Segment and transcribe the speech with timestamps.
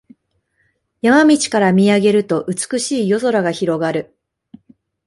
[1.03, 4.17] 山道から見上げると美しい夜空が広がる